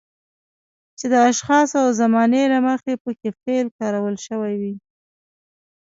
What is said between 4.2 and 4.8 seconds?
شوی وي.